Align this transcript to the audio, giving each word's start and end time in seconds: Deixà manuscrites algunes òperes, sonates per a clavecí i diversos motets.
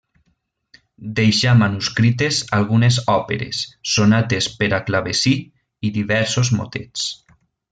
Deixà 1.19 1.51
manuscrites 1.59 2.39
algunes 2.59 2.97
òperes, 3.17 3.61
sonates 3.97 4.49
per 4.63 4.71
a 4.79 4.83
clavecí 4.89 5.35
i 5.91 5.97
diversos 5.99 6.53
motets. 6.63 7.07